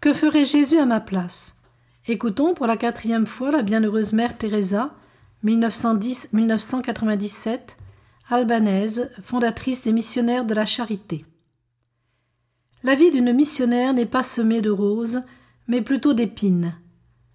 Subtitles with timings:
[0.00, 1.58] Que ferait Jésus à ma place?
[2.08, 4.94] Écoutons pour la quatrième fois la bienheureuse mère Teresa,
[5.44, 7.58] 1910-1997,
[8.30, 11.26] albanaise, fondatrice des missionnaires de la charité.
[12.82, 15.20] La vie d'une missionnaire n'est pas semée de roses,
[15.68, 16.72] mais plutôt d'épines.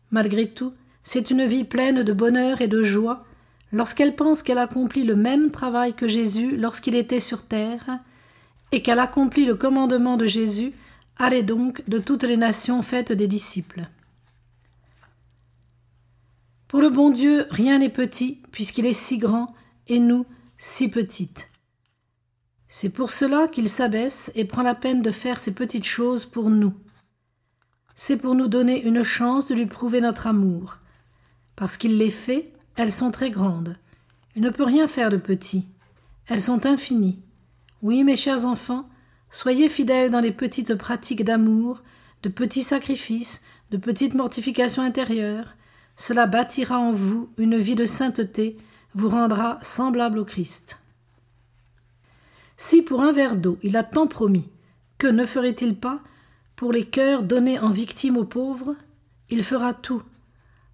[0.09, 3.25] Malgré tout, c'est une vie pleine de bonheur et de joie
[3.73, 7.99] lorsqu'elle pense qu'elle accomplit le même travail que Jésus lorsqu'il était sur terre,
[8.71, 10.73] et qu'elle accomplit le commandement de Jésus
[11.17, 13.87] Allez donc de toutes les nations faites des disciples.
[16.67, 19.53] Pour le bon Dieu, rien n'est petit, puisqu'il est si grand,
[19.87, 20.25] et nous,
[20.57, 21.49] si petites.
[22.67, 26.49] C'est pour cela qu'il s'abaisse et prend la peine de faire ces petites choses pour
[26.49, 26.73] nous.
[27.95, 30.79] C'est pour nous donner une chance de lui prouver notre amour.
[31.55, 33.77] Parce qu'il les fait, elles sont très grandes.
[34.35, 35.65] Il ne peut rien faire de petit.
[36.27, 37.21] Elles sont infinies.
[37.81, 38.89] Oui, mes chers enfants,
[39.35, 41.83] Soyez fidèles dans les petites pratiques d'amour,
[42.23, 45.57] de petits sacrifices, de petites mortifications intérieures.
[45.97, 48.55] Cela bâtira en vous une vie de sainteté,
[48.93, 50.79] vous rendra semblable au Christ.
[52.55, 54.47] Si pour un verre d'eau il a tant promis,
[54.99, 55.99] que ne ferait-il pas
[56.55, 58.73] pour les cœurs donnés en victime aux pauvres?
[59.29, 60.01] Il fera tout.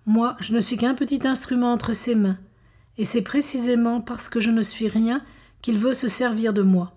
[0.06, 2.38] Moi, je ne suis qu'un petit instrument entre ses mains,
[3.00, 5.24] et c'est précisément parce que je ne suis rien
[5.64, 6.94] qu'il veut se servir de moi.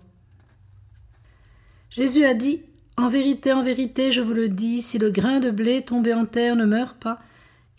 [1.95, 2.61] Jésus a dit
[2.97, 6.25] En vérité, en vérité, je vous le dis, si le grain de blé tombé en
[6.25, 7.19] terre ne meurt pas,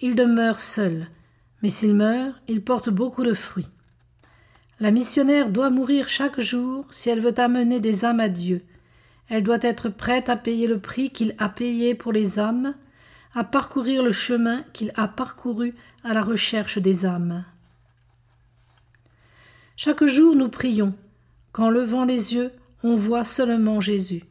[0.00, 1.08] il demeure seul,
[1.60, 3.68] mais s'il meurt, il porte beaucoup de fruits.
[4.80, 8.64] La missionnaire doit mourir chaque jour si elle veut amener des âmes à Dieu.
[9.28, 12.74] Elle doit être prête à payer le prix qu'il a payé pour les âmes,
[13.34, 17.44] à parcourir le chemin qu'il a parcouru à la recherche des âmes.
[19.76, 20.94] Chaque jour nous prions,
[21.52, 22.50] qu'en levant les yeux,
[22.86, 24.22] on voit seulement Jésus.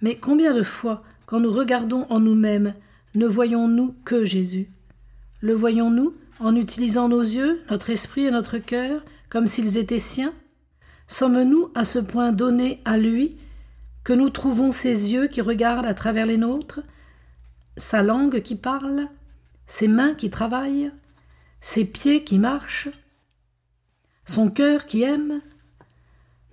[0.00, 2.74] Mais combien de fois, quand nous regardons en nous-mêmes,
[3.14, 4.68] ne voyons-nous que Jésus?
[5.40, 10.34] Le voyons-nous en utilisant nos yeux, notre esprit et notre cœur comme s'ils étaient siens?
[11.06, 13.36] Sommes-nous à ce point donnés à lui
[14.02, 16.80] que nous trouvons ses yeux qui regardent à travers les nôtres,
[17.76, 19.06] sa langue qui parle,
[19.66, 20.90] ses mains qui travaillent,
[21.60, 22.88] ses pieds qui marchent,
[24.24, 25.40] son cœur qui aime,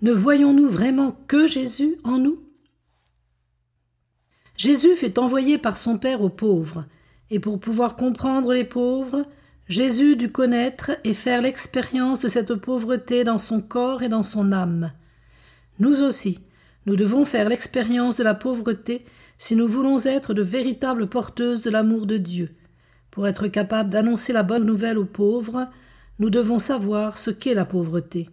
[0.02, 2.38] ne voyons-nous vraiment que Jésus en nous?
[4.56, 6.86] Jésus fut envoyé par son Père aux pauvres,
[7.30, 9.24] et pour pouvoir comprendre les pauvres,
[9.68, 14.52] Jésus dut connaître et faire l'expérience de cette pauvreté dans son corps et dans son
[14.52, 14.92] âme.
[15.80, 16.40] Nous aussi,
[16.86, 19.06] nous devons faire l'expérience de la pauvreté
[19.38, 22.50] si nous voulons être de véritables porteuses de l'amour de Dieu.
[23.12, 25.68] Pour être capables d'annoncer la bonne nouvelle aux pauvres,
[26.18, 28.30] nous devons savoir ce qu'est la pauvreté.